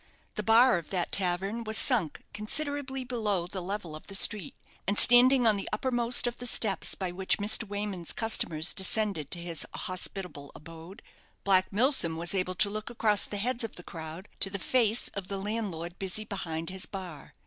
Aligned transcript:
The 0.33 0.41
bar 0.41 0.79
of 0.79 0.89
that 0.89 1.11
tavern 1.11 1.63
was 1.63 1.77
sunk 1.77 2.23
considerably 2.33 3.03
below 3.03 3.45
the 3.45 3.61
level 3.61 3.95
of 3.95 4.07
the 4.07 4.15
street, 4.15 4.55
and 4.87 4.97
standing 4.97 5.45
on 5.45 5.57
the 5.57 5.69
uppermost 5.71 6.25
of 6.25 6.37
the 6.37 6.47
steps 6.47 6.95
by 6.95 7.11
which 7.11 7.37
Mr. 7.37 7.67
Wayman's 7.67 8.11
customers 8.11 8.73
descended 8.73 9.29
to 9.29 9.37
his 9.39 9.63
hospitable 9.75 10.51
abode, 10.55 11.03
Black 11.43 11.71
Milsom 11.71 12.15
was 12.17 12.33
able 12.33 12.55
to 12.55 12.69
look 12.71 12.89
across 12.89 13.27
the 13.27 13.37
heads 13.37 13.63
of 13.63 13.75
the 13.75 13.83
crowd 13.83 14.27
to 14.39 14.49
the 14.49 14.57
face 14.57 15.09
of 15.09 15.27
the 15.27 15.37
landlord 15.37 15.99
busy 15.99 16.25
behind 16.25 16.71
his 16.71 16.87
bar. 16.87 17.35